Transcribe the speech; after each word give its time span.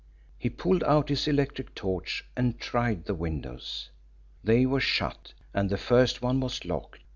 He 0.39 0.49
pulled 0.49 0.83
out 0.85 1.09
his 1.09 1.27
electric 1.27 1.75
torch 1.75 2.25
and 2.35 2.59
tried 2.59 3.05
the 3.05 3.13
windows. 3.13 3.91
They 4.43 4.65
were 4.65 4.79
shut, 4.79 5.33
and 5.53 5.69
the 5.69 5.77
first 5.77 6.23
one 6.23 6.39
was 6.39 6.65
locked. 6.65 7.01